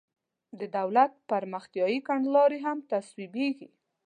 د 0.59 0.61
دولت 0.77 1.11
پرمختیایي 1.29 1.99
کړنلارې 2.07 2.59
هم 2.65 2.77
تصویبیږي. 2.91 3.67